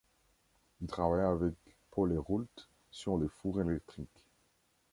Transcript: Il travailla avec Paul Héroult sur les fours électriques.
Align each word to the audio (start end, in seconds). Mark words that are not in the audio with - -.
Il 0.81 0.87
travailla 0.87 1.29
avec 1.29 1.53
Paul 1.91 2.11
Héroult 2.11 2.49
sur 2.89 3.19
les 3.19 3.27
fours 3.27 3.61
électriques. 3.61 4.25